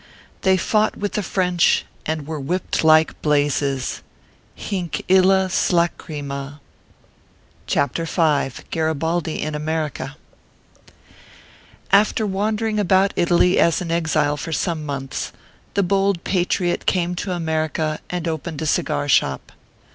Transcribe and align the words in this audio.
They 0.41 0.57
fought 0.57 0.97
with 0.97 1.11
the 1.13 1.21
French, 1.21 1.85
and 2.07 2.25
were 2.25 2.39
whipped 2.39 2.83
like 2.83 3.21
blazes. 3.21 4.01
Hinc 4.55 5.03
ilia 5.07 5.47
slacryma! 5.47 6.57
ORPHEUS 6.57 6.57
C. 6.57 7.75
KERR 7.75 7.87
PAPERS. 7.87 8.09
301 8.09 8.51
CHAPTER 8.55 8.61
V. 8.63 8.67
GARIBALDI 8.71 9.41
IN 9.43 9.53
AMERICA. 9.53 10.15
After 11.91 12.25
wandering 12.25 12.79
about 12.79 13.13
Italy 13.15 13.59
as 13.59 13.79
an 13.79 13.91
exile 13.91 14.37
for 14.37 14.51
some 14.51 14.83
months, 14.83 15.31
the 15.75 15.83
bold 15.83 16.23
patriot 16.23 16.87
came 16.87 17.13
to 17.13 17.33
America 17.33 17.99
and 18.09 18.27
opened 18.27 18.63
a 18.63 18.65
cigar 18.65 19.07
shop. 19.07 19.51